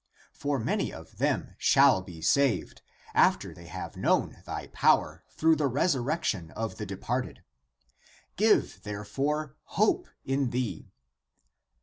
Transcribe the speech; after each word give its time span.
For 0.33 0.57
many 0.57 0.91
of 0.91 1.19
them 1.19 1.53
shall 1.59 2.01
be 2.01 2.21
saved, 2.23 2.81
after 3.13 3.53
they 3.53 3.67
have 3.67 3.95
known 3.95 4.41
thy 4.47 4.65
power 4.65 5.23
through 5.29 5.57
the 5.57 5.67
resurrection 5.67 6.49
of 6.49 6.77
the 6.77 6.87
departed. 6.87 7.43
Give, 8.35 8.81
therefore, 8.81 9.57
hope 9.61 10.07
in 10.25 10.49
thee! 10.49 10.89